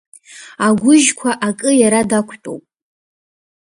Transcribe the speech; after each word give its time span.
Агәыжьқәа 0.67 1.31
акы 1.47 1.69
иара 1.81 2.01
дақәтәоуп. 2.09 2.63